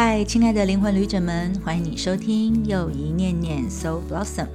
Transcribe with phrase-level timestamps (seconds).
[0.00, 4.46] 嗨，亲爱的灵魂旅者们，欢迎你收听又一念念 Soul Blossom。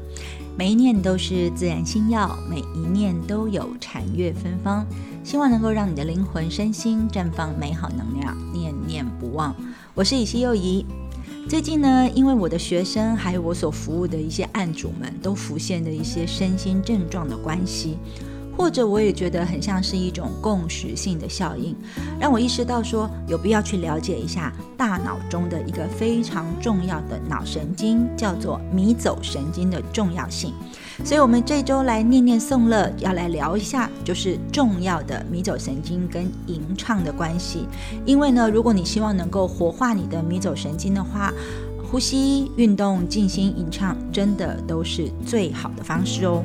[0.57, 4.87] 每一念都是自然心药，每一念都有禅悦芬芳。
[5.21, 9.53] 希望能够让你的灵魂身心绽放美好能量，念念不忘。
[9.93, 10.85] 我是以西又怡。
[11.49, 17.97] 最近呢，因为我的学生还有我所服务的一些案主们都浮现的一些身心症状的关系。
[18.57, 21.75] 或者我也觉得很像是一种共识性的效应，
[22.19, 30.53] 让我意识到说有必要去了解一下大脑中的一个非常重要的脑神经，叫做迷走神经的重要性。
[31.03, 37.67] 所以，我们这周来念念颂乐，要来聊一下就是重要的迷走神经跟吟唱的关系。
[38.05, 41.33] 因为呢，如果你希望能够活化你的迷走神经的话，
[41.91, 46.43] 呼吸、运动、静心、吟唱，真的都是最好的方式哦。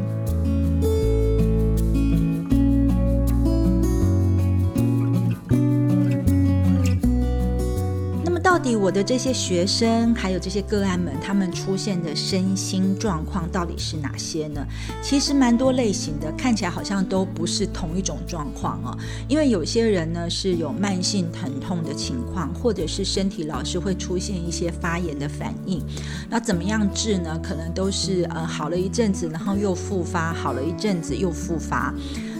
[8.58, 14.66] 底我的这些学生，还有这些个案们，他们出现的身心状况到底是哪些呢？
[15.02, 18.96] 其实蛮多类型的，看起来好像都不是同一种状况哦。
[19.28, 25.82] 因为有些人呢是有慢性疼痛的情况，或者是身体老是会出现一些发炎的反应。
[26.28, 27.38] 那怎么样治呢？
[27.42, 31.94] 可能都是呃好了一阵子，然后又复发，好了一阵子又复发。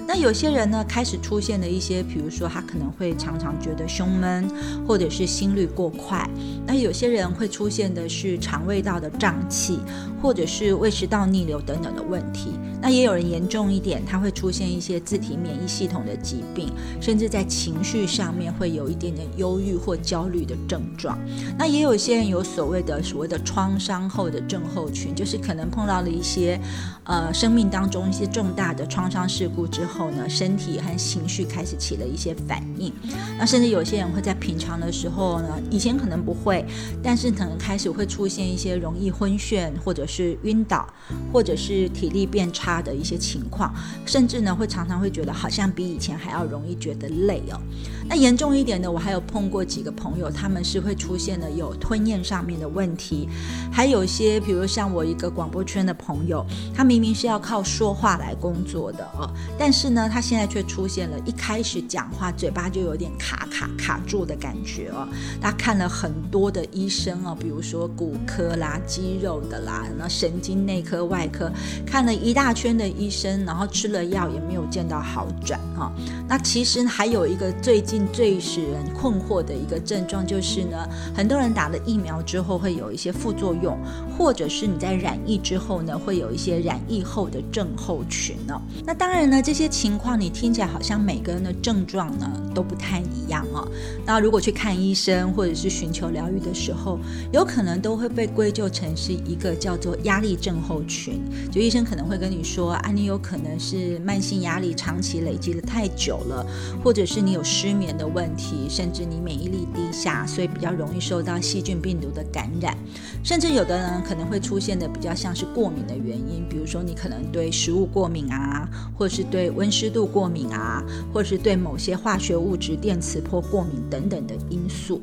[0.08, 4.48] 那有些人呢，开始出现的一些，比如说他可能会常常觉得胸闷，
[4.86, 6.26] 或者是心率过快。
[6.66, 9.78] 那有些人会出现的是肠胃道的胀气，
[10.22, 12.58] 或者是胃食道逆流等等的问题。
[12.82, 16.68] 那也有人严重一点，他会出现一些自体免疫系统的疾病，
[17.00, 21.18] 甚至在情绪上面会有一点点忧郁或焦虑的症状。
[21.56, 26.60] 那也有些人有所谓的所谓的创伤后的症候群，就是可能碰到了一些
[27.04, 30.08] 呃生命当中一些重大的创伤事故之后。
[30.08, 32.92] 呢，身体和情绪开始起了一些反应，
[33.38, 36.64] 那甚至有些人会在平常的时候呢，以前可能不会，
[37.02, 40.88] 但是可能开始会出现一些容易昏眩，或者是晕倒，
[41.32, 43.74] 或者是体力变差他的一些情况，
[44.04, 47.60] 甚至呢会常常会觉得好像比以前还要容易觉得累哦。
[48.08, 53.28] 那严重一点的，我还有碰过几个朋友，他们是会出现了有吞咽上面的问题，
[53.70, 65.06] 还有一些，比如像我一个广播圈的朋友，他明明是要靠说话来工作的哦，但是呢，他现在却出现了一开始讲话嘴巴就有点卡卡卡住的感觉哦。
[65.40, 71.52] 他看了很多的医生哦，比如说骨科啦、肌肉的啦、那神经内科、外科，
[71.84, 75.92] 看了一大圈的医生，然后吃了药也没有见到好转哈。
[76.26, 78.04] 那其实还有一个最近。
[78.10, 83.78] 最使人困惑的一个症状就是呢，很多人打了疫苗之后会有一些副作用，
[84.16, 88.60] 或者是你在染疫之后呢，会有一些染疫后的症候群呢。
[88.84, 93.68] 那当然呢，这些情况你听起来好像每个人的症状呢都不太一样哦。
[94.06, 96.98] 那如果去看医生或者是寻求疗愈的时候，
[97.30, 101.20] 有可能都会被归咎成是一个叫做压力症候群。
[101.52, 106.46] 就医生可能会跟你说啊，你有可能是慢性压力长期累积的太久了，
[106.82, 107.88] 或者是你有失眠。
[107.98, 112.76] 的问题，甚至你免疫力低下，所以比较容易受到细菌、病毒的感染，
[113.24, 120.80] 甚至有的人可能会出现的比较像是过敏的原因，比如说你可能对食物过敏啊，或是对温湿度过敏啊，
[121.12, 125.02] 或是对某些化学物质、电磁波过敏等等的因素，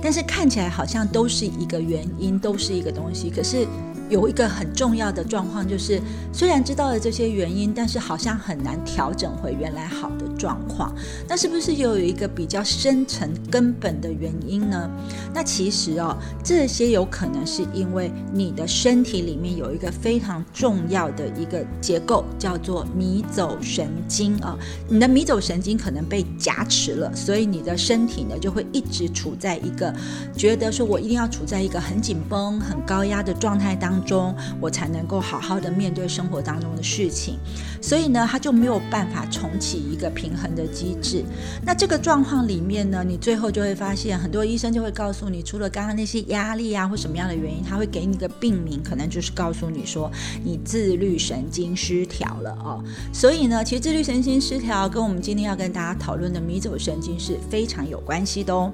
[0.00, 3.66] 但是看起来好像都是一个原因，都是一个东西，可是。
[4.08, 6.00] 有一个很重要的状况，就是
[6.32, 10.94] 虽然知道了这些原因，但是好像很难调整回原来好的状况。
[11.28, 14.88] 那是不是又有一个比较深层根本的原因呢？
[15.34, 24.56] 那其实哦，这些有可能是因为你的身体里面有一个非常重要的一个结构，叫做迷走神经啊。
[24.88, 29.92] 你的迷走神经可能被夹持了，所以你的身体呢就会一直处在一个
[30.36, 33.96] 觉得说我一定要处在一个很紧绷、很高压的状态当。
[34.06, 37.38] 中，我才能够好好的面对生活当中的事情，
[37.80, 41.24] 所以呢，他就没有办法重启一个平衡的机制。
[41.64, 50.10] 那这个状况里面呢，你最后就会发现，很多医生就会告诉你，除了刚刚那些压力啊或什么样的原因，他会给你一个病名，可能就是告诉你说
[50.44, 52.82] 你自律神经失调了哦。
[53.12, 58.72] 所以呢，其实自律神经失调跟我们今天要跟大家讨论的迷走神经是非常有关系的哦。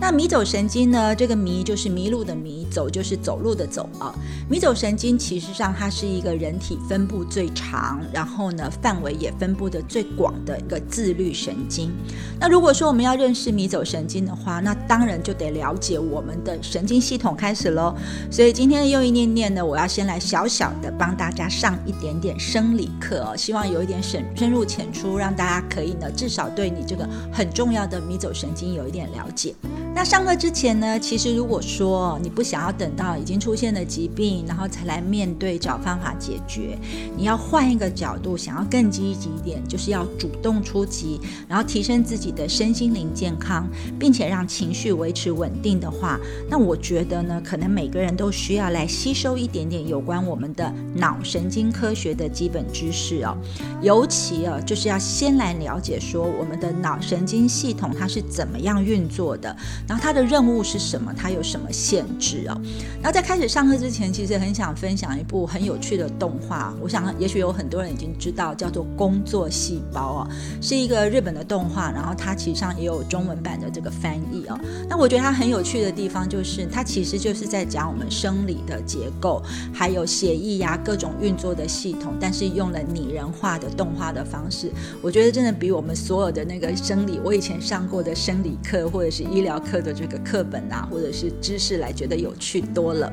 [0.00, 1.14] 那迷走神经呢？
[1.14, 4.14] 这个迷就是迷路的迷，走就是走路的走啊。
[4.48, 11.90] 迷走神经其实上它是一个人体分布最长，然后呢范围也分布的最广的一个自律神经。
[12.38, 17.94] 那如果说我们要认识迷走神经的话，那当然就得了解我们的神经系统开始喽。
[18.30, 29.54] 所以今天的又一念念呢，我要先来小小的帮大家上一点点生理课哦，希望有一点深深入浅出，让大家可以呢至少对你这个很重要的迷走神经有一点了解。
[29.92, 36.78] 那上课之前呢，其实如果说你不想要等到已经出现了疾病，然后才来面对找方法解决，
[37.14, 53.36] 你要换一个角度，想要更积极一点，就是要主动出击，然后提升自己的身心灵健康，并且让情绪维持稳定的话，那我觉得呢，可能每个人都需要来吸收一点点有关我们的脑神经科学的基本知识哦，
[53.82, 59.54] 尤其啊，就是要先来了解说我们的脑神经系统它是怎么样运作的。
[59.88, 61.12] 然后他的任务是什么？
[61.16, 62.60] 他有什么限制哦？
[63.02, 66.72] 然后在开始上课之前，其实很想分享一部很有趣的动画。
[66.80, 70.28] 我想，也许有很多人已经知道，叫做《工作细胞》哦，
[70.60, 71.90] 是一个日本的动画。
[71.90, 74.58] 然后它其实上也有中文版的这个翻译哦。
[74.88, 79.42] 那我觉得它很有趣的地方，就是它其实就是在讲我们生理的结构，
[79.72, 84.70] 还有血液呀各种运作的系统，但是用了拟人化的动画的方式。
[85.02, 89.69] 我觉得真的比我们所有的那个生理，我以前上过的生理课或者是医疗课。
[89.70, 93.12] 课的这个课本啊，或者是知识来觉得有趣多了。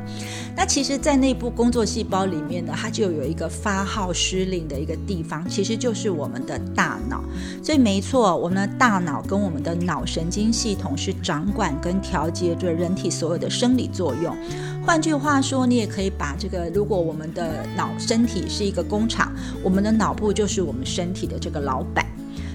[0.56, 7.24] 那其实，在内部工作细胞里面呢，它就有一个发号施令的一个地方，其实就是我们的大脑。
[7.62, 14.36] 所以没错，我们的大脑跟我们的脑神经系统是掌管跟调节着人体所有的生理作用。
[14.84, 19.32] 换句话说，你也可以把这个，如果我们的脑身体是一个工厂，
[19.62, 22.06] 我们的脑部就是我们身体的这个老板。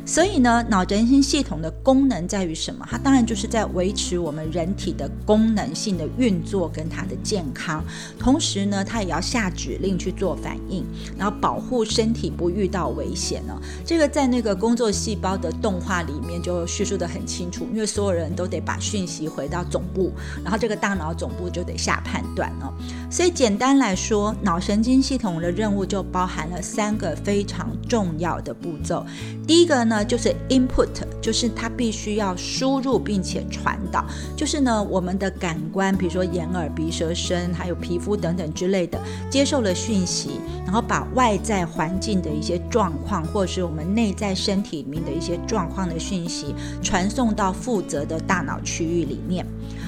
[0.04, 2.84] 所以呢，脑神经系统的功能在于什么？
[2.90, 7.82] 它当然就是在维持我们人体的功能性的运作跟它的健康，
[8.19, 10.84] 同时呢，它也要下指令去做反应，
[11.16, 13.56] 然后保护身体不遇到危险呢。
[13.87, 20.12] 这个在那个工作细胞的动画里面就叙述的很清楚，因为所有人都得把讯息回到总部，
[20.43, 22.75] 然后这个大脑总部就得下判断了。
[23.08, 29.06] 所以简单来说，脑神经系统的任务就包含了三个非常重要的步骤。
[29.46, 29.92] 第一个呢。
[29.93, 30.89] 呢，就是 input，
[31.21, 34.03] 就是它必须要输入并且传导，
[34.35, 38.99] 就是呢，我们的感官，比如说眼、耳、鼻、舌、身，还有皮肤等等之类的，
[39.29, 49.47] 接受了讯息，然后把外在环境的一些状况，或是我们内在身体里面的一些状况的讯息，传送到负责的大脑区域里面。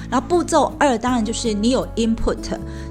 [0.09, 2.37] 然后步骤二，当然就是你有 input，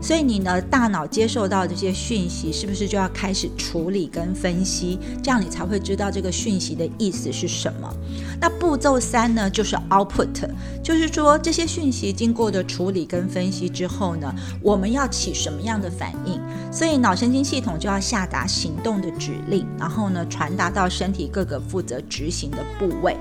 [0.01, 4.99] 所以你呢大脑接受到这些讯息，是不是就要开始处理跟分析？
[5.23, 7.93] 这样你才会知道这个讯息的意思是什么。
[8.41, 10.49] 那步骤三呢，就是 output，
[10.83, 16.41] 就是说这些讯息经过的处理跟分析之后呢，我们要起什么样的反应？
[16.73, 23.17] 所以脑神经系统就要下达行动的指令，然后呢传达到身体各个负责执行的部位。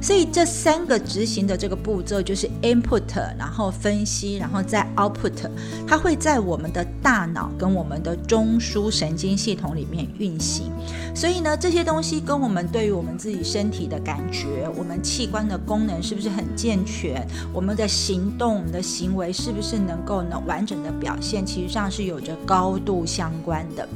[0.00, 5.50] 所以这三个执行的这个步骤就是 input，然后分析，然后再 output，
[5.86, 10.70] 它会在我们的大脑跟我们的中枢神经系统里面运行。
[11.14, 23.88] 所以呢，这些东西跟我们对于我们自己身体的感觉，我们器官的功能是不是很健全，我们的行动、我们的行为是不是能够呢完整的表现，其实上是有着高度相关的。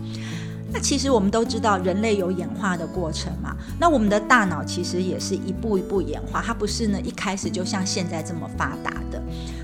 [0.72, 3.54] 那其实我们都知道，人类有演化的过程嘛。
[3.78, 9.22] 那我们的大脑其实也是一步一步演化，它不是呢一开始就像现在这么发达的。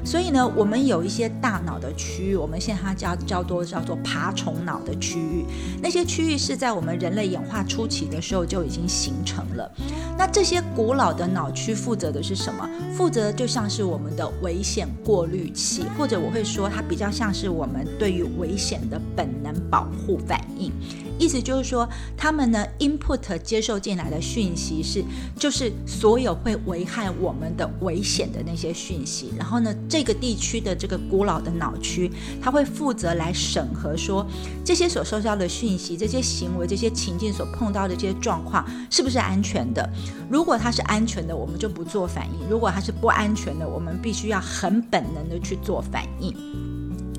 [0.09, 5.45] 所以呢，我们有一些大脑的区域，我们现在它叫叫做叫做爬虫脑的区域。
[5.83, 9.71] 那些区域是在我们人类演化初期的时候就已经形成了。
[10.17, 12.67] 那这些古老的脑区负责的是什么？
[12.97, 20.73] 负责就像是我们的危险过滤器，或者我会说它比较像是我们对于危险的本能保护反应。
[21.19, 25.05] 意思就是说，他们呢，input 接受进来的讯息是，
[25.37, 29.33] 就是所有会危害我们的危险的那些讯息。
[29.37, 32.11] 然后呢，这个地区的这个古老的脑区，
[32.41, 34.27] 它会负责来审核，说
[34.65, 39.89] 这些所收到的讯息、这些行为、这些情境所碰到的这些状况是不是安全的。
[40.31, 46.78] 如果它是安全的，我们就不做反应；如果它是不安全的，我们必须要很本能的去做反应。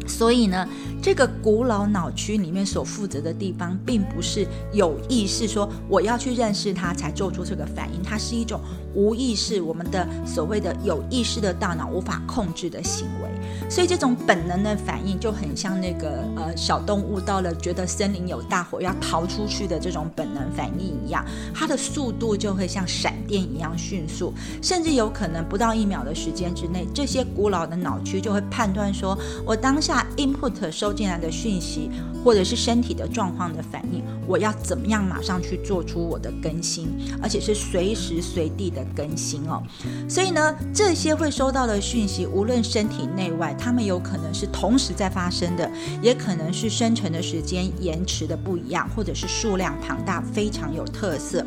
[0.10, 0.68] 所以呢，
[1.01, 8.60] 这个古老脑区里面所负责的地方，并不是有意识说我要去认识它才做出这个反应，它是一种
[8.94, 13.30] 无意识，我们的所谓的有意识的大脑无法控制的行为。
[13.70, 21.24] 所以这种本能的反应就很像那个呃小动物到了觉得森林有大火要逃出去的这种本能反应一样，
[21.54, 31.92] 它的速度就会像闪电一样迅速，甚至有可能不到一秒的时间之内，这些古老的脑区就会判断说，我当下 input 收进来的讯息
[32.24, 36.88] 或者是身体的状况的反应，我要怎么样马上去做出我的更新，
[37.22, 39.62] 而且是随时随地的更新哦。
[40.10, 43.56] 所以呢，这些会收到的讯息，无论身体内外。
[43.60, 45.70] 它们有可能是同时在发生的，
[46.01, 51.46] 也可能是生成的时间延迟的不一样，或者是数量庞大，非常有特色。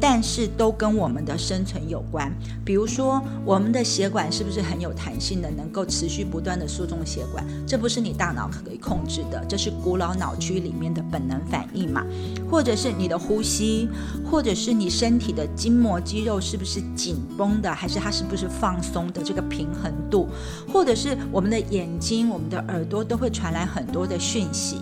[0.00, 2.32] 但是都跟我们的生存有关。
[2.64, 7.44] 比如说，我们的血管是不是很有弹性的，能够持续不断的输送血管？
[7.66, 12.04] 这不是你大脑可以控制的，这是古老脑区里面的本能反应嘛？
[12.50, 13.88] 或者是你的呼吸，
[14.28, 19.20] 或者是你身体的筋膜肌肉是不是紧绷的，还是它是不是放松的？
[19.22, 20.28] 这个平衡度，
[20.72, 24.80] 或者是我们的眼睛、我们的耳朵都会传来很多的讯息。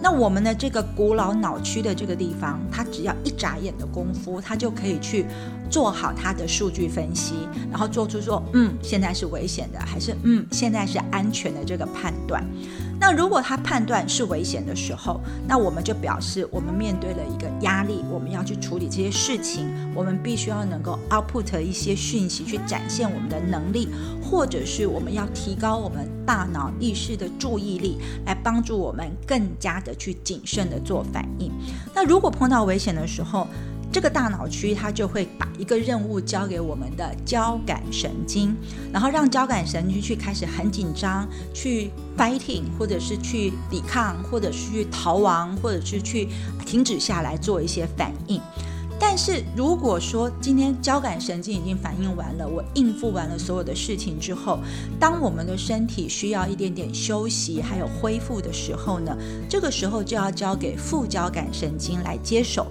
[0.00, 5.26] 那我们的这个古老脑区的这个地方，它只要一眨眼的功夫，它就可以去
[5.68, 7.34] 做好它的数据分析，
[7.70, 12.44] 然后做出说，嗯，现在是危险的，还是嗯，现在是安全的这个判断。
[13.00, 23.88] 那如果他判断是危险的时候，那我们就表示我们面对了一个压力，我们要去处理这些事情，我们必须要能够 output 一些讯息去展现我们的能力，
[24.22, 31.52] 或者是我们要提高我们大脑意识的注意力，来帮助我们更加的去谨慎的做反应。
[31.94, 33.46] 那如果碰到危险的时候，
[33.90, 38.54] 这个大脑区它就会把一个任务交给我们的交感神经，
[38.92, 46.28] 然后让交感神经去开始很紧张，去 fighting，或者是去抵抗，或者是去逃亡，或者是去
[46.66, 48.40] 停止下来做一些反应。
[49.00, 54.58] 但是如果说今天交感神经已经反应完了，我应付完了所有的事情之后，
[54.98, 59.16] 当我们的身体需要一点点休息还有恢复的时候呢，
[59.48, 62.66] 这个时候就要交给副交感神经来接手。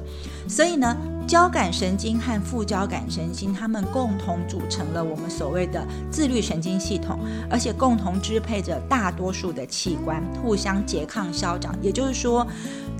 [0.47, 0.95] 所以呢，
[1.27, 11.75] 交感神经和副交感神经，它们共同组成了我们所谓的自律神经系统，而且共同支配着大多数的器官，互相拮抗消长。
[11.81, 12.47] 也就是说，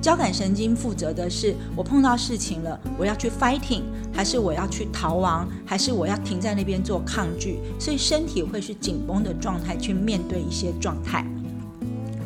[0.02, 7.60] 交感神经负责的是我碰到事情了，我要去 fighting，还是我要去逃亡，还是我要停在那边做抗拒？
[7.80, 11.26] 所以身体会是紧绷的状态去面对一些状态。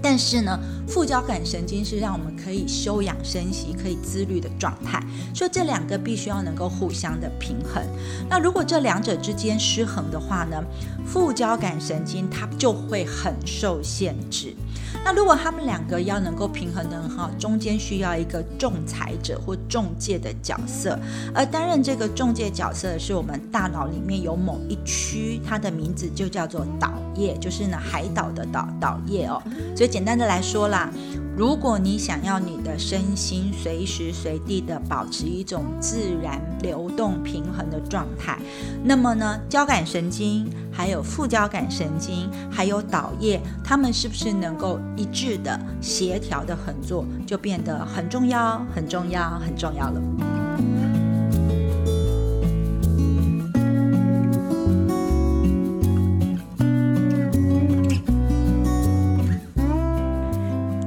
[0.02, 5.02] 但是呢，副交感神经是让我们可以休养生息、可以自律的状态，
[5.34, 7.84] 所以这两个必须要能够互相的平衡。
[8.30, 10.64] 那如果这两者之间失衡的话呢，
[11.06, 14.56] 副交感神经它就会很受限制。
[15.04, 20.98] 那如果他们两个要能够平衡的很好，中间需要一个仲裁者或中介的角色，
[21.34, 29.42] 而担任这个中介角色的是我们大脑里面有某一区，它的名字就叫做岛叶，就是呢海岛的岛岛叶哦。
[29.76, 30.92] 所以简单的来说啦。
[31.36, 38.38] 如果你想要你的身心随时随地的保持一种自然流动平衡的状态，
[38.84, 50.41] 那么呢，交感神经、还有副交感神经、还有导液，它们是不是能够一致的、协调的合作，就变得很重要、很重要、很重要了。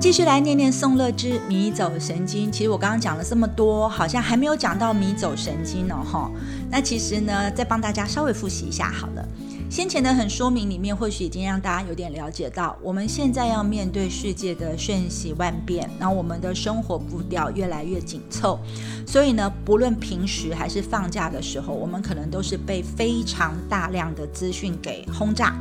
[0.05, 2.53] 继续来念念宋乐之迷走神经。
[2.53, 6.31] 其实我刚刚讲了这么多，好像还没有讲到迷走神经呢，哈。
[6.71, 9.27] 那其实呢，再帮大家稍微复习一下好了。
[9.75, 18.57] 先前的很说明里面，或许已经让大家有点了解到，我们现在要面对世界的瞬息万变，然后我们的生活步调越来越紧凑，
[19.05, 25.57] 所以呢，不论平时还是放假的时候，我们可能都是被非常大量的资讯给轰炸。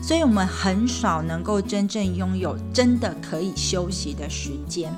[0.00, 4.90] 所以，我们很少能够真正拥有真的可以休息的时间。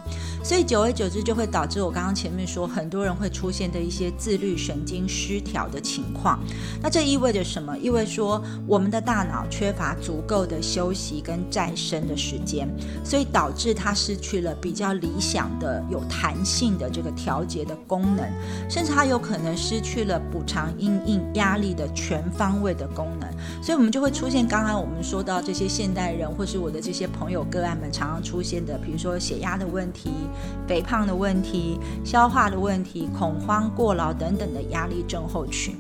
[0.45, 6.39] 所以，久而久之，就会导致我刚刚前面说，很多人会出现的一些自律神经失调的情况。
[6.81, 7.77] 那这意味着什么？
[7.77, 12.69] 意味说，我们的大脑缺乏足够的休息跟再生的时间，
[13.05, 18.25] 所以导致它失去了比较理想的、有弹性的这个调节的功能，
[18.69, 23.29] 甚至它有可能失去了补偿阴应压力的全方位的功能。
[23.61, 25.01] 所以，我们就会出现刚刚我们。
[25.03, 30.11] 说到这些现代人，或是我的这些朋友个案们常常出现的，比如说血压的问题、
[30.69, 35.75] 肥胖的问题、消化的问题、恐慌、过劳等等的压力症候群。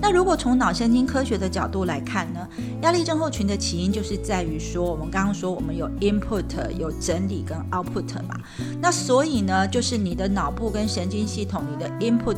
[0.00, 2.46] 那如果从脑神经科学的角度来看呢，
[2.82, 8.36] 压力症候群的起因就是在于说，我们刚刚说我们有 input 有整理跟 output 嘛，
[8.80, 12.36] 那所以呢，就是你的脑部跟神经系统，你的 input。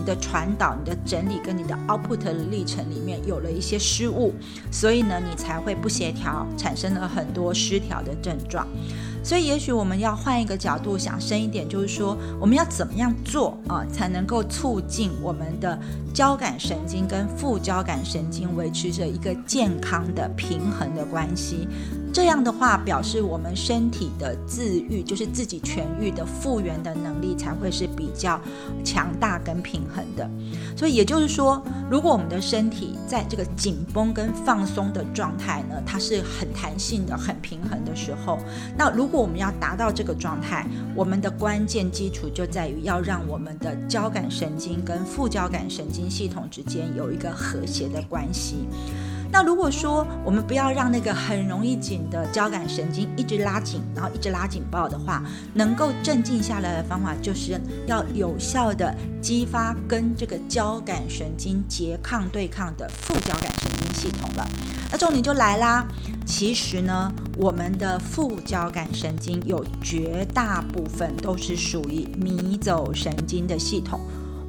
[0.00, 4.32] 你的传导、你的整理跟你的 output 的历程里面有了一些失误，
[4.70, 8.66] 所以呢，你才会不协调，产生了很多失调的症状。
[9.22, 15.78] 所以，也许我们要换一个角度想深一点，就是说，我们要怎么样做啊，才能够促进我们的
[16.14, 21.68] 交感神经跟副交感神经维持着一个健康的平衡的关系？
[22.12, 28.40] 这样的话，表示我们身体的自愈，就是自己痊愈的复原的能力才会是比较
[28.84, 30.28] 强大跟平衡的。
[30.76, 38.38] 所以也就是说，如果我们的身体在这个紧绷跟放松的状态呢，它是很弹性的、很平衡的时候，
[38.76, 48.66] 那如果我们要达到这个状态，我们的关键基础就在于要让我们的交感神经跟副交感神经系统之间有一个和谐的关系。
[49.32, 55.22] 那如果说我们不要让那个很容易紧的交感神经一直拉紧，然后一直拉紧爆的话，
[55.54, 64.46] 能够镇静下来的方法，就是要有效的激发跟这个交感神经拮抗对抗的副交感神经系统了。
[64.90, 65.86] 那重点就来啦，
[66.26, 74.00] 其实呢，我们的副交感神经有绝大部分都是属于迷走神经的系统。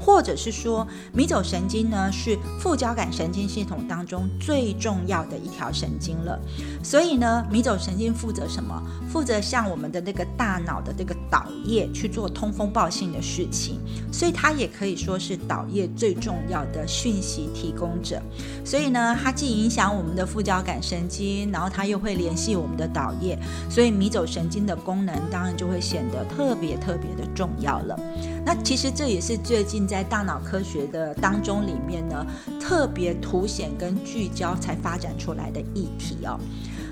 [0.02, 6.40] 或者是说，迷走神经呢是副交感神经系统当中最重要的一条神经了。
[6.84, 8.82] 所以呢，迷走神经负责什么？
[9.08, 13.80] 负责向我们的那个大脑的这个导液去做通风报信的事情。
[14.12, 18.22] 所以它也可以说是导液最重要的讯息提供者。
[18.66, 23.40] 所以呢，它既影响我们的副交感神经，然后它又会联系我们的导液。
[23.70, 27.98] 所以迷走神经的功能当然就会显得特别特别的重要了。
[28.46, 32.26] 那其实这也是最近在大脑科学的当中里面呢，
[32.60, 36.38] 特别凸显跟聚焦才发展出来的议题哦。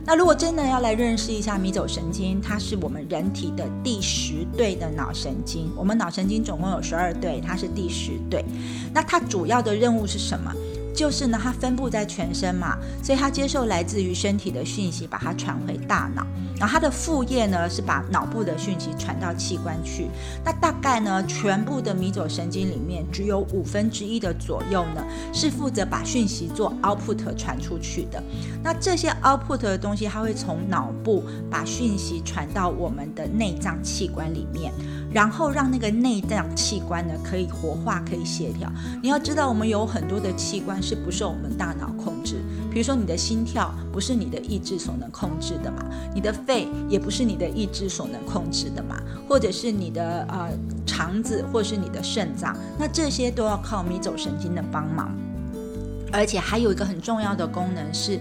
[0.06, 5.72] 那如果真的要来认识一下迷走神经，它是我们人体的第十对的脑神经。
[5.76, 8.44] 我们脑神经总共有十二对，它是第十对。
[8.94, 10.52] 那它主要的任务是什么？
[11.00, 16.28] 就是呢，它分布在全身嘛，所以它接受来自于身体的讯息，把它传回大脑。
[16.60, 20.10] 然后它的副业呢，是把脑部的讯息传到器官去。
[20.44, 25.02] 那大概呢，全部的迷走神经里面，只有五分之一的左右呢，
[25.32, 28.22] 是负责把讯息做 output 传出去的。
[28.62, 34.74] 那这些 output 的东西，它会从脑部把讯息传到我们的内脏器官里面。
[35.12, 38.72] 然后让那个内脏器官呢可以活化，可以协调。
[39.02, 42.36] 你要知道，我们有很多的器官是不受我们大脑控制，
[42.72, 50.50] 比如说你的心跳不是你的意志所能控制的嘛，你的肺也不是你的意志所能控制的嘛，或者是你的呃
[50.86, 55.12] 肠子，或是你的肾脏，那这些都要靠迷走神经的帮忙。
[56.12, 58.20] 而且还有一个很重要的功能是。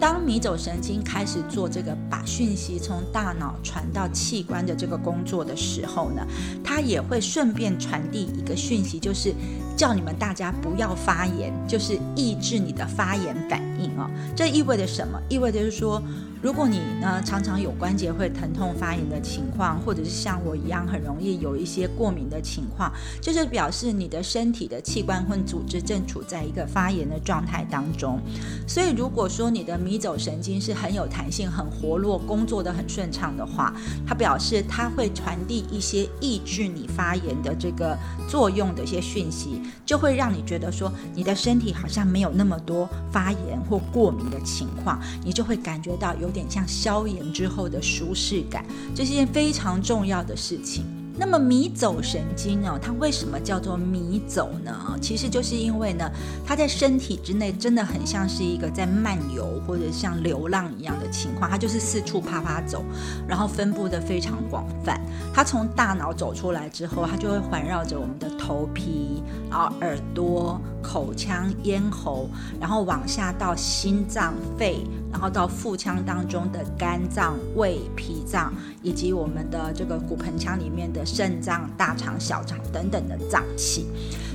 [0.00, 6.26] 当迷走神经开始做这个把讯息从大脑传到器官的这个工作的时候呢，
[6.62, 9.34] 它也会顺便传递一个讯息，就是
[9.76, 14.08] 叫你们大家不要发言，就是抑制你的发言反应哦。
[14.36, 15.20] 这意味着什么？
[15.28, 16.02] 意味着是说。
[16.40, 28.20] 如果你呢常常有关节会疼痛发炎的情况，或者是像我一样很容易有一些过敏的情况，就是表示你的身体的器官或组织正处在一个发炎的状态当中。
[28.68, 33.74] 所以如果说你的迷走神经是很有弹性、很活络、工作的很顺畅的话，
[34.06, 37.98] 它表示它会传递一些抑制你发炎的这个
[38.28, 46.27] 作用的一些讯息，就会让你觉得说你的身体好像没有那么多发炎或过敏的情况，你就会感觉到有。
[46.28, 48.62] 有点像消炎之后的舒适感，
[48.94, 50.84] 这是件非常重要的事情。
[51.20, 52.78] 那么迷走神经呢？
[52.80, 54.96] 它为什么叫做迷走呢？
[55.00, 56.08] 其实就是因为呢，
[56.46, 62.84] 它在身体之内真的很像是一个在漫游或者像流浪一样的情况，它就是四处啪啪走，
[63.26, 65.00] 然后分布的非常广泛。
[65.34, 74.84] 它从大脑走出来之后，它就会环绕着我们的头皮，然后耳朵、口腔、咽喉，然后往下到心脏、肺。
[75.10, 83.86] 然后到腹腔当中的肝脏、胃、脾脏，以及我们的这个骨盆腔里面的肾脏、大肠、小肠等等的脏器。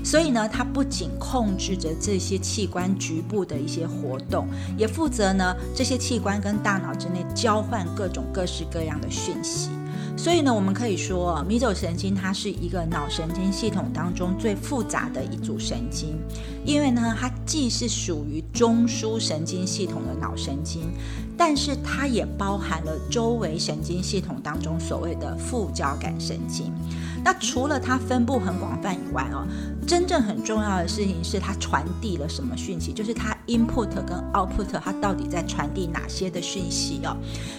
[0.03, 9.69] 所以呢，它不仅控制着这些器官局部的一些活动，也负责呢这些器官跟大脑之内交换各种各式各样的讯息。
[10.15, 16.17] 所以呢，我们可以说，迷走神经它是一个脑神经系统当中最复杂的一组神经，
[16.63, 20.91] 因为呢，它既是属于中枢神经系统的脑神经，
[21.37, 26.71] 但是它也包含了周围神经系统当中所谓的副交感神经。
[27.25, 29.47] 那除了它分布很广泛以外哦，
[29.85, 37.15] 真正很重要的事情是它传递了什么讯息，就是它 input 跟 output 它到底在传递哪些的讯息哦？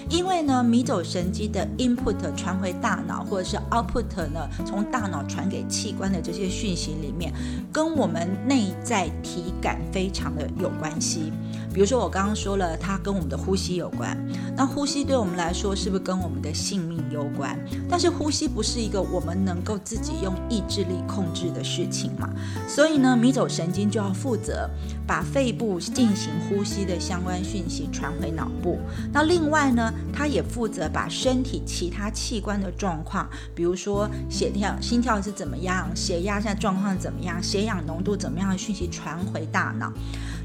[0.08, 7.32] 因为呢，迷走神经的 input 传回大脑，或者是 output 呢，从大脑传给器官的这些讯息里面，
[7.72, 11.32] 跟我们内在体感非常的有关系。
[11.72, 14.16] 比如说我刚刚说了，它跟我们的呼吸有关。
[14.56, 17.58] 那呼吸对我们来说是不是跟我们的性命有关？
[17.88, 22.28] 但是呼吸不是一个我们能够自己用意志力控制的事情嘛。
[22.68, 24.68] 所以呢，迷走神经就要负责
[25.06, 28.78] 把肺部进行呼吸的相关讯息传回脑部。
[29.12, 39.92] 那另外呢，它也负责把身体其他器官的状况，比如说血跳、心跳是怎么样，血压现在状况怎么样，血氧浓度怎么样的讯息传回大脑。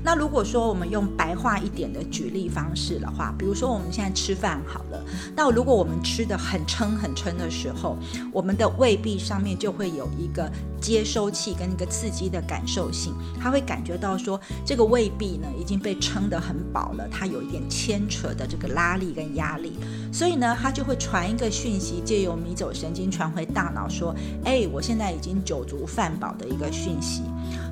[0.03, 5.03] 那如果说我们用白话一点的举例方式的话，比如说我们现在吃饭好了，
[5.35, 7.97] 那如果我们吃的很撑很撑的时候，
[8.31, 19.73] 我们的胃壁上面就会有一个接收器跟一个刺激的感受性，它会感觉到说这个胃壁呢已经被撑得很饱了，它有一点牵扯的这个拉力跟压力，
[20.11, 27.23] 所以呢它就会传一个讯息，借由迷走神经传回大脑说，哎，我现在已经酒足饭饱的一个讯息。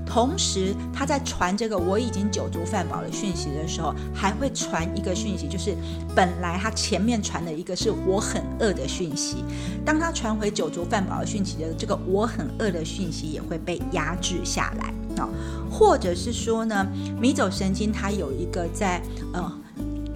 [0.09, 5.75] 同时，他在传这个我已经酒足饭饱的讯息的时候，还会传一个讯息，就是
[6.15, 9.43] 本来他前面传的一个是我很饿的讯息，
[9.85, 15.29] 当他传回酒足饭饱的讯息的这个我很饿的讯息也会被压制下来啊，
[15.69, 16.87] 或者是说呢，
[17.19, 19.01] 迷走神经它有一个在
[19.33, 19.61] 嗯。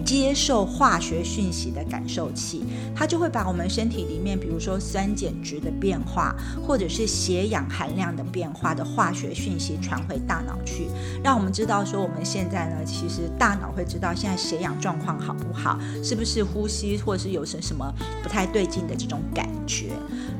[0.04, 6.34] 接受化学讯息的感受器，它就会把我们身体里面，比如说酸碱值的变化，
[6.66, 10.88] 或者是血氧含量的变化的化学讯息传回大脑去，
[11.22, 19.90] 让我们知道说我们现在呢，其实大脑会知道现在血氧状况好不好，是不是呼吸或者是有什什么不太对劲的这种感觉。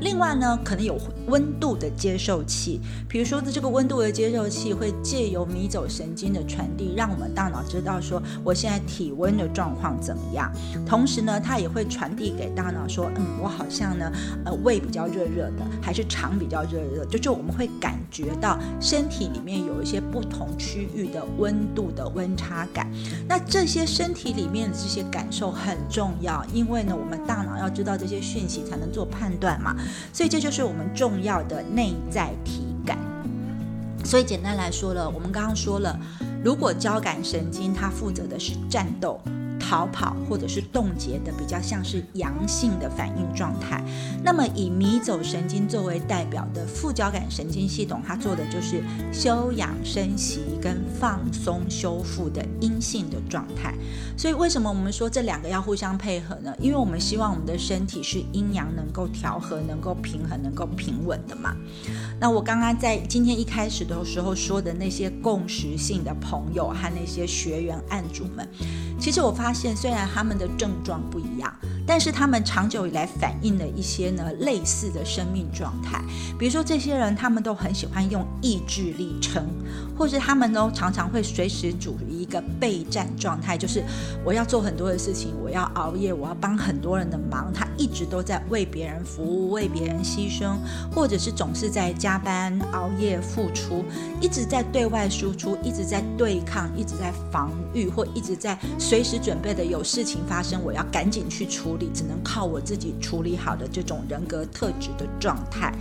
[0.00, 0.98] 另外呢，可能有
[1.28, 9.48] 温度的接受器，比如说这个温度的接受器会借由迷走神经的传递，让我们大脑知道说我现在体温的。
[9.52, 10.50] 状况怎么样？
[10.86, 14.10] 同时呢，它也会传递给大脑说，嗯，我好像呢，
[14.44, 22.90] 呃，胃比较热热的，还是肠比较热热，就就我们会感觉到身体里面有一些不同区域的温度的温差感。
[23.28, 29.76] 那这些身体里面的这些感受很重要，因为呢，我们大脑要知道这些讯息才能做判断嘛。
[30.12, 32.98] 所以这就是我们重要的内在体感。
[34.04, 35.98] 所以简单来说了，我们刚刚说了，
[36.44, 39.20] 如果交感神经它负责的是战斗。
[39.72, 43.82] 逃跑或者是冻结的，比较像是阳性的反应状态。
[44.22, 53.74] 那么以迷走神经作为代表的副交感神经系统，它做的就是休养生息跟放松修复的阴性的状态。
[54.14, 56.54] 所以为什么我们说这两个要互相配合呢？
[56.60, 61.56] 因为我们希望我们的身体是阴阳能够调和、能够平衡、能够平稳的嘛。
[62.20, 68.46] 那我刚刚在今天一开始的时候说的那些共识性的朋友和那些学员案主们，
[69.00, 69.50] 其实我发。
[69.50, 71.54] 现虽然他们的症状不一样，
[71.86, 76.02] 但是他们长久以来反映了一些呢类似的生命状态。
[76.38, 79.46] 比如说，这些人他们都很喜欢用意志力撑，
[79.96, 83.84] 或是他们都常常会随时主义个备战状态，就是
[84.24, 87.52] 我要做很多的事情，我要熬夜，我要帮很多人的忙。
[87.52, 90.56] 他一直都在为别人服务，为别人牺牲，
[90.94, 93.84] 或者是总是在加班熬夜付出，
[94.18, 99.36] 一直在对外输出，一直在对抗，一直在防御，或一直在随时准。
[99.42, 105.74] 备的有事情发生，我要赶紧去处理，只能靠我自己处理好的这种人格特质的状态。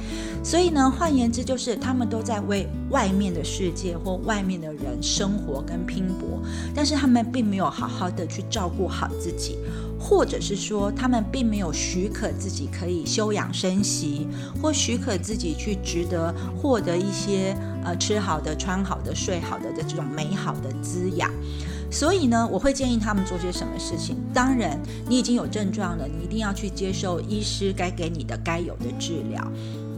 [0.44, 6.39] 所以呢，换言之，就是他们都在为外面的世界或外面的人生活跟拼搏，
[6.75, 9.58] 但是他们并没有好好的去照顾好自己，
[9.99, 14.27] 或者是说，他们并没有许可自己可以休养生息，
[14.62, 21.32] 或许可自己去值得获得一些呃吃好的、穿好的、睡好的的这种美好的滋养。
[21.89, 24.15] 所以呢，我会建议他们做些什么事情。
[24.34, 29.45] 当然，你已经有症状了，你一定要去接受医师该给你的该有的治疗。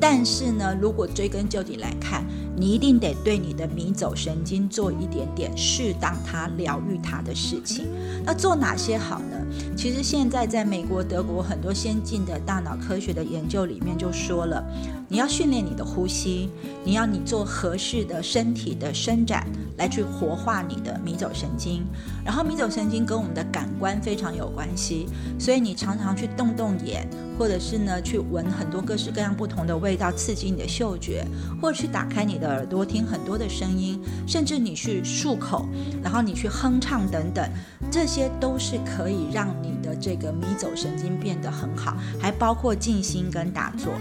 [0.06, 2.26] 但是呢，如果追根究底来看，
[2.58, 7.88] 你一定得对你的迷走神经做一点点适当它疗愈它的事情。
[8.26, 9.38] 那做哪些好呢？
[9.78, 14.62] 其实现在在美国、德国很多先进的大脑科学的研究里面就说了，
[15.08, 16.50] 你要训练你的呼吸，
[16.84, 19.48] 你要你做合适的身体的伸展。
[19.78, 21.84] 来去活化你的迷走神经，
[22.24, 25.08] 然后迷走神经跟我们的感官非常有关系，
[25.40, 31.26] 所以你常常去动动眼，或者是呢去闻很多各式各样不同的味道，刺激你的嗅觉，
[31.60, 35.68] 或者去打开你的耳朵听很多的声音，甚至你去漱口，
[36.04, 37.44] 然后你去哼唱等等，
[37.90, 43.92] 这些都是可以让你的这个迷走神经变得很好，还包括静心跟打坐。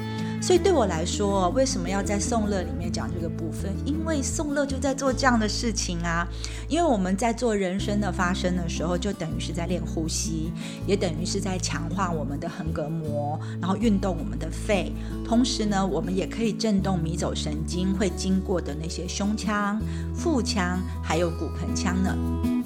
[0.43, 3.73] 所以对我来说，为什么要在颂乐里面讲这个部分？
[3.87, 6.27] 因为颂乐就在做这样的事情啊。
[6.69, 10.53] 因为我们在做人生的发生的时候，就等于是在练呼吸，
[10.85, 14.93] 也等于是在强化我们的横膈膜，然后运动我们的肺。
[15.25, 19.81] 同时呢，我们也可以震动迷走神经会经过的那些胸腔、
[20.13, 22.62] 腹腔，还有骨盆腔呢。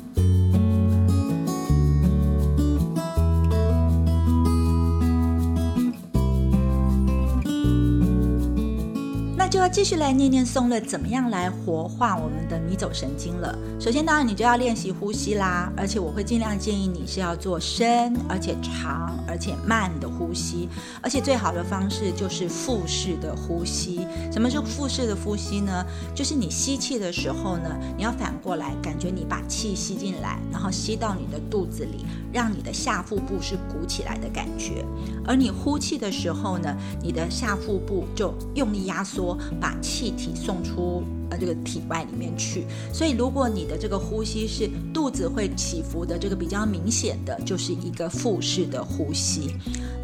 [9.66, 13.52] 要继续来念念松了，怎么样来活化我们的迷走神经了？
[13.80, 20.68] 首先，当然你就要练习呼吸啦，而且我会尽量建议你是要做深而且长而且慢的呼吸，
[21.02, 24.06] 而且最好的方式就是腹式的呼吸。
[24.30, 25.84] 什么是腹式的呼吸呢？
[26.14, 34.84] 就是你吸气的时候呢，你要反过来，感觉你把气吸进来，然后吸到你的肚子里，让你的下腹部是鼓起来的感觉，
[35.26, 41.02] 而你呼气的时候呢，你的下腹部就用力压缩，把气体送出。
[41.30, 49.54] 呃，这个体外里面去，所以如果你的这个呼吸是肚子会起伏的，这个比较明显的，就是一个腹式的呼吸。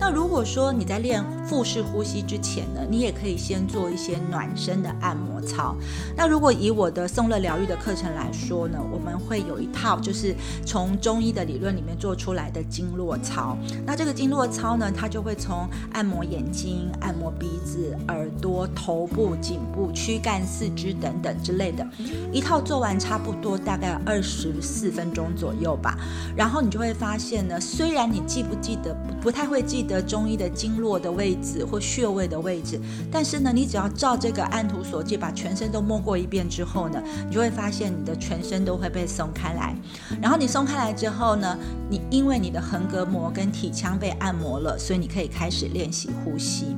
[0.01, 5.77] 那如果说你在练腹式呼吸之前呢，你也可以先做一些暖身的按摩操。
[6.17, 10.35] 那如果以我的松乐疗愈的课程来说呢，我们会有一套就是
[10.67, 13.57] 从中医的理论里面做出来的经络操。
[13.87, 21.12] 那这个经络操呢，它就会从按摩眼睛、按摩鼻子、耳朵、头部、颈部、躯干、四肢等。
[21.13, 21.87] 等等之类的，
[22.33, 25.99] 一套做完差不多大概二十四分钟左右吧。
[26.35, 39.77] 然后你就会发现呢，虽然你记不记得不太会记得中医的经络的位置或穴位的位置，但是呢，你只要照这个按图索骥，把全身都摸过一遍之后呢，你就会发现你的全身都会被松开来。
[40.21, 41.59] 然后你松开来之后呢，
[41.91, 46.77] 你因为你的横膈膜跟体腔被按摩了，所以你可以开始练习呼吸。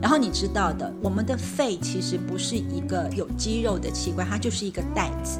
[0.00, 5.38] 然后你知道的，我们的肺其实不是一个有肌肉的器官，它就是一个袋子。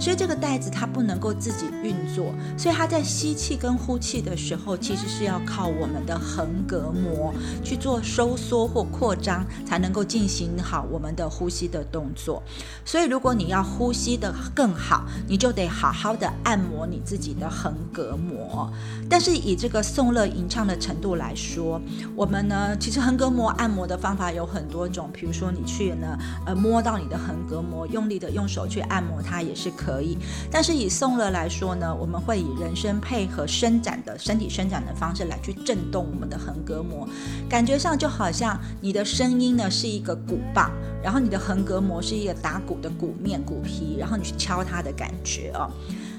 [0.00, 12.42] 所以这个袋子它不能够自己运作，所以它在吸气跟呼气的时候，其实是要靠我们的横膈膜去做收缩或扩张，才能够进行好我们的呼吸的动作。
[12.82, 18.72] 所以如果你要呼吸的更好，你就得好好的按摩你自己的横膈膜。
[19.06, 21.78] 但是以这个颂乐吟唱的程度来说，
[22.16, 29.89] 我们呢，其实横膈膜按摩的方法有很多种，比如说你去呢，呃，摸到你的横膈膜，用力的用手去按摩它也是可。
[29.90, 30.16] 可以，
[30.50, 37.08] 但是以松乐来说呢，我们会以人声配合伸展的身体伸展的方式来去震动我们的横膈膜，
[37.48, 40.70] 感觉上就好像你的声音呢是一个鼓棒，
[41.02, 45.68] 然后你的横膈膜是一个打鼓的鼓面鼓皮，然后你去敲它的感觉哦。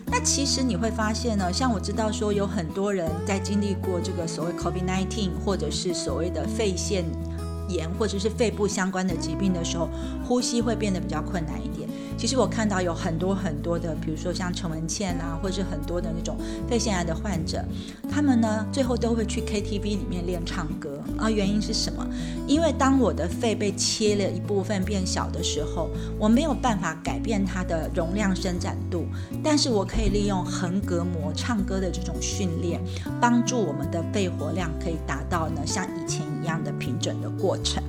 [0.07, 7.05] 那其实你会发现呢，像我知道说有很多人在经历过这个所谓 COVID-19 或者是所谓的肺腺
[7.69, 9.87] 炎或者是肺部相关的疾病的时候，
[10.27, 11.87] 呼吸会变得比较困难一点。
[12.21, 16.37] 其实我看到有很多很多的，比如说像陈文倩啊，或者是很多的那种
[16.69, 17.65] 肺腺癌的患者，
[18.11, 21.31] 他们呢最后都会去 KTV 里面练唱歌啊。
[21.31, 22.07] 原因是什么？
[22.45, 29.07] 因为当我的肺被切了一部分变小的时候，我没有办法改变它的容量伸展度，
[29.43, 32.79] 但是我可以利用横膈膜唱歌的这种训练，
[33.19, 37.81] 帮助我们的肺活量可以达到呢像以前一样的平整的过程。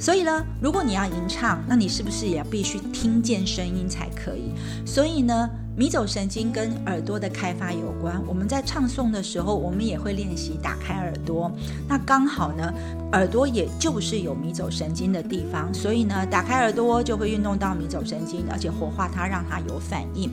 [0.00, 4.54] 所以呢，如果你要吟唱，那你是不是也必须听见声音才可以？
[4.86, 8.18] 所以呢，迷走神经跟耳朵的开发有关。
[8.26, 11.52] 我们在唱诵的时候，我们也会练习打开耳朵。
[11.86, 12.72] 那刚好呢，
[13.12, 20.30] 耳朵也就是有迷走神经的地方，所以呢，打开耳朵就会运动到迷走神经，而且活化它，让它有反应。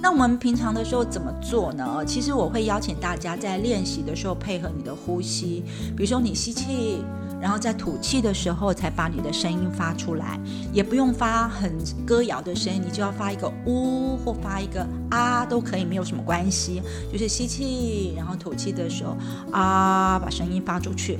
[0.00, 2.04] 那我们平常的时候怎么做呢？
[2.06, 5.64] 其实我会邀请大家在练习的时候配合你的呼吸，
[5.96, 7.02] 比如说你吸气。
[7.40, 10.38] 然后在吐气的时候才把你的声音发出来，
[10.72, 11.72] 也不用发很
[12.06, 16.82] 歌谣的声音，你就要发一个呜或发一个啊都可以，没有什么关系。
[17.12, 19.16] 就是吸气，然后吐气的时候
[19.52, 21.18] 啊，把声音发出去。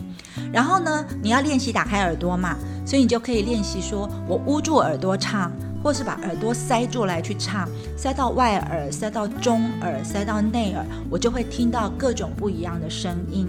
[0.52, 5.52] 然后呢，你要练习打开耳朵嘛，所以你就可以练习说我捂住耳朵唱。
[5.82, 13.46] 或是把耳朵塞住来去唱，塞到外耳，塞到中耳，塞到内耳，我就会听到各种不一样的声音。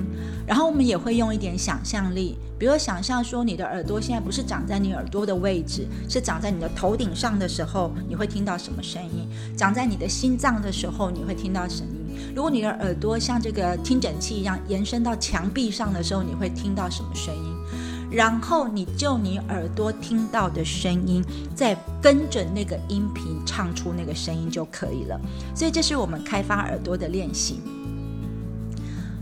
[0.48, 9.28] 然后我们也会用一点想象力，比如想象说你的耳朵现在不是长在你耳朵的位置，是长在你的头顶上的时候，你会听到什么声音？
[9.56, 12.34] 长在你的心脏的时候，你会听到声音？
[12.36, 17.56] 如果你的耳朵像这个听诊器一样延伸到墙壁上的时候，你会听到什么声音？
[18.12, 21.24] 然后你就你耳朵听到的声音，
[21.56, 25.20] 再跟着那个音频唱出那个声音就可以了。
[25.56, 27.62] 所以这是我们开发耳朵的练习。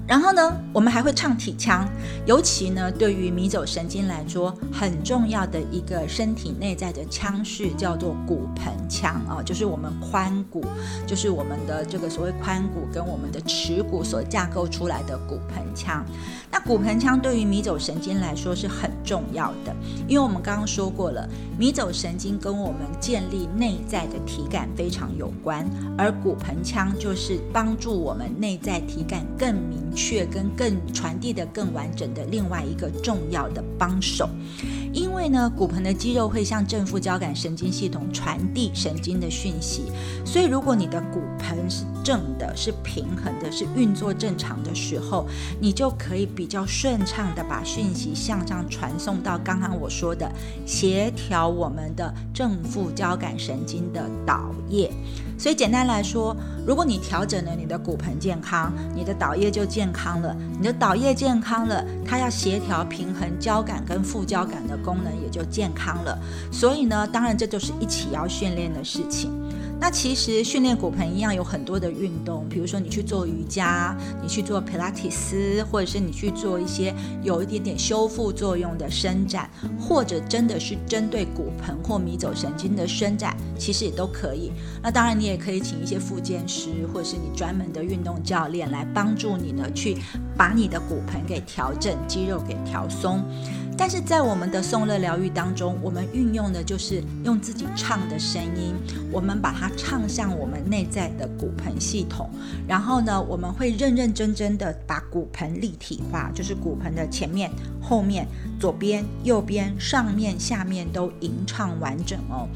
[0.08, 1.86] 然后呢，我们还会唱体腔，
[2.26, 10.64] 尤其呢，对于迷走神经来说，很重要的一个身体内在的腔室叫做骨盆腔啊，就是我们髋骨，
[11.06, 16.06] 就是我们的这个所谓髋骨跟我们的耻骨所架构出来的骨盆腔。
[16.50, 19.76] 那骨盆腔对于迷走神经来说是很重要的，
[20.08, 21.28] 因为我们刚刚说过了，
[21.60, 34.30] 迷走神经跟我们建立内在的体感非常有关，而骨盆腔就是帮助我们内在体感更明确、跟更传递的更完整的另外一个重要的帮手。
[34.94, 39.84] 因为呢，骨盆的肌肉会向正副交感神经系统传递神经的讯息，
[40.24, 45.28] 所以如果你的骨盆是正的、是平衡的、是运作正常的时候，
[45.60, 50.32] 你就可以比较顺畅的把讯息向上传送到刚刚我说的
[50.66, 54.90] 协调我们的正副交感神经的导液。
[55.38, 60.36] 所以简单来说，如果你调整了你的骨盆健康，你的导液就健康了。
[60.60, 66.18] 你的导液健康了，它要协调平衡交感跟副交感的功能也就健康了。
[66.52, 69.32] 所以呢，当然这就是一起要训练的事情。
[69.80, 84.52] 那其实训练骨盆一样有很多的运动，比如说你去做瑜伽，你去做普拉提斯，或者是你去做一些有一点点修复作用的伸展，或者真的是针对骨盆或迷走神经的伸展，其实也都可以。
[84.82, 89.96] 那当然你也可以请一些复健师，或者是你专门的运动教练来帮助你呢，去
[90.36, 93.24] 把你的骨盆给调整，肌肉给调松。
[93.78, 98.74] 但是在我们的颂乐疗愈当中，我们运用的就是用自己唱的声音，
[99.12, 102.30] 我们把它唱向我们内在的骨盆系统，
[102.68, 108.28] 然后呢，我们会认认真真的把骨盆立体化，就是骨盆的前面、后面、
[108.60, 112.48] 左边、右边、上面、下面都吟唱完整哦。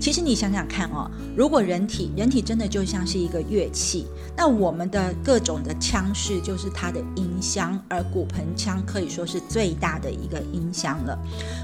[0.00, 4.06] 其实你想想看哦，如果人体人体真的就像是一个乐器，
[4.36, 10.61] 那我们的各种的腔室就是它的音箱，而骨盆腔可以说是最大的一个音。
[10.62, 11.18] 音箱了，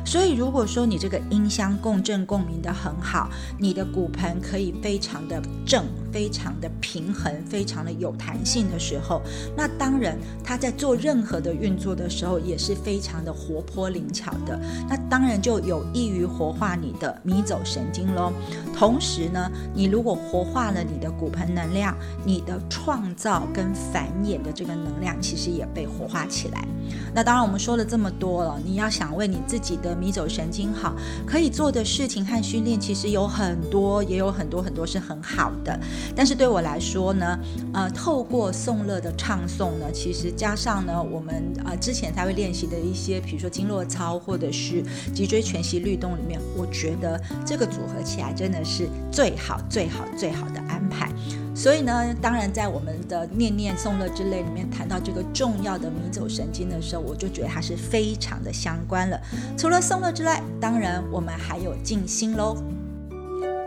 [0.04, 5.84] 所以如果说你这个音箱共振共鸣的很好，你的骨盆可以非常的正。
[6.12, 9.20] 非常的平衡，非常的有弹性的时候，
[9.56, 14.58] 那当然它在做任何的运作的时候也是非常的活泼灵巧的。
[14.88, 18.32] 那当然就有益于活化你的迷走神经喽。
[18.76, 26.66] 同时呢，你如果活化了你的骨盆能量，你的创造跟繁衍的这个能量其实也被活化起来。
[27.14, 30.94] 那当然我们说了这么多了，你要想为你自己的迷走神经好，
[31.26, 35.78] 可以做的事情和训练其实有很多，也有很多很多是很好的。
[36.14, 37.38] 但是对我来说呢，
[37.72, 44.82] 呃，透过颂乐的唱诵呢，其实加上呢，我们呃之前才会练习的一些，比如说经络操或者是
[45.14, 51.10] 脊椎全息律动里面，我觉得这个组合起来真的是最好、最好、最好的安排。
[51.54, 59.20] 所以呢，当然在我们的念念颂乐之类里面谈到这个重要的迷走神经的时候，我就觉得它是非常的相关了。
[59.56, 62.56] 除了颂乐之外，当然我们还有静心喽，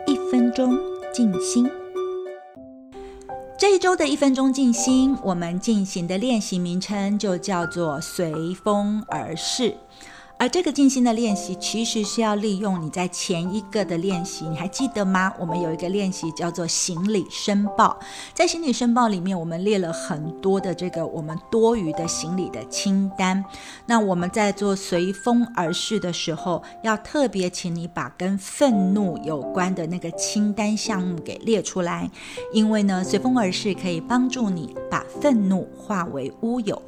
[0.08, 0.78] 一分钟
[1.14, 1.70] 静心。
[3.62, 9.78] 这一周的一分钟静心，我们进行的练习名称就叫做随风而逝。
[10.42, 15.32] 而这个静心的练习，其实是要利用你在前一个的练习，你还记得吗？
[15.38, 17.96] 我们有一个练习叫做行李申报，
[18.34, 23.46] 在行李申报里面，我们列了很多的这个我们多余的行李的清单。
[23.86, 32.10] 那我们在做随风而逝的时候，要特别请你把跟愤怒有关的那个清单项目给列出来，
[32.52, 36.82] 因为呢，随风而逝可以帮助你把愤怒化为乌有。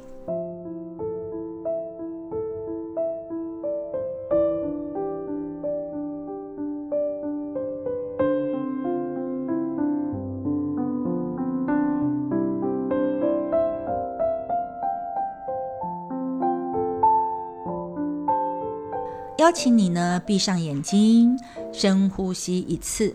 [19.44, 21.38] 邀请你呢，闭上眼睛，
[21.70, 23.14] 深呼吸一次。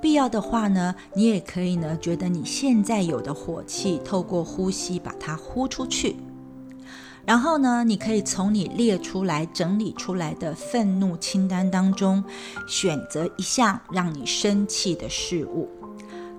[0.00, 6.14] 必要的话呢，你也可以呢，觉得你现在有的火气，透过呼吸把它呼出去。
[7.24, 12.22] 然后呢，你可以从你列出来、整理出来的愤怒清单当中，
[12.68, 15.68] 选择一项让你生气的事物，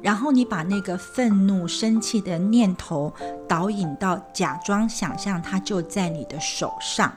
[0.02, 3.12] 然后你把那个愤怒、生气的念头
[3.46, 7.12] 导引到，假装想象它就在你的手上。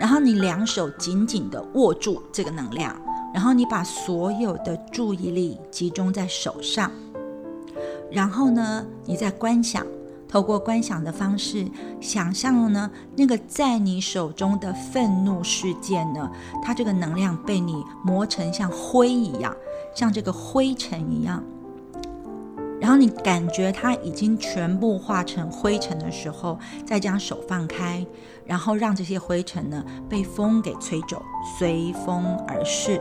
[0.00, 2.98] 然后你两手紧紧地握住这个能量，
[3.34, 6.90] 然后你把所有的注意力集中在手上，
[8.10, 9.86] 然后呢，你在观想，
[10.26, 11.68] 透过观想的方式，
[12.00, 16.30] 想象呢那个在你手中的愤怒事件呢，
[16.64, 19.54] 它这个能量被你磨成像灰一样，
[19.94, 21.44] 像这个灰尘一样。
[22.80, 28.06] 然后你感觉它已经全部化成灰尘的时候，再将手放开，
[28.50, 31.22] 然后让这些灰尘呢被风给吹走，
[31.56, 33.00] 随风而逝。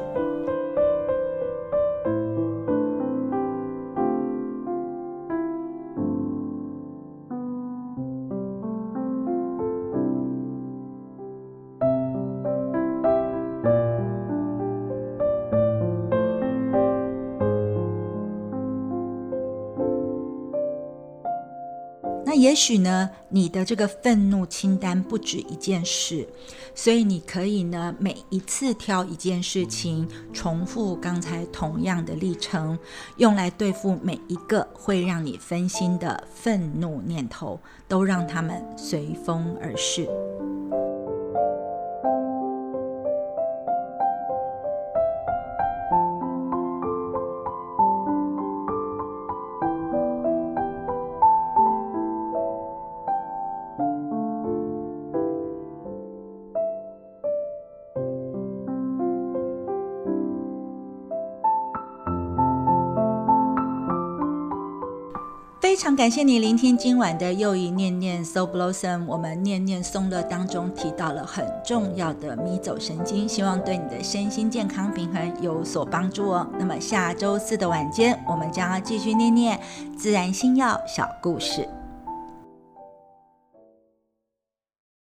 [22.29, 26.29] 那也许呢，你的这个愤怒清单不止一件事，
[26.75, 32.77] 所以你可以呢，每一次挑一件事情，重复刚才同样的历程，
[33.17, 40.07] 用来对付每一个会让你分心的愤怒念头，都让他们随风而逝。
[65.99, 76.47] 感谢你聆听今晚的又一念念 So Blossom，我们念念松乐当中提到了很重要的迷走神经，希望对你的身心健康平衡有所帮助哦。
[76.57, 79.59] 那么下周四的晚间，我们将要继续念念
[79.97, 81.67] 自然星耀小故事。